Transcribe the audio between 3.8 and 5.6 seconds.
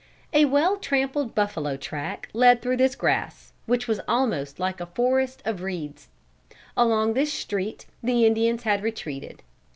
was almost like a forest